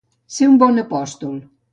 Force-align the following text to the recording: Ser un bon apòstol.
Ser 0.35 0.47
un 0.53 0.55
bon 0.63 0.81
apòstol. 0.83 1.37